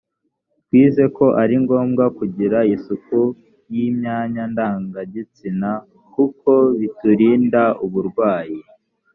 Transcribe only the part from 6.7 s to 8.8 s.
biturinda uburwayi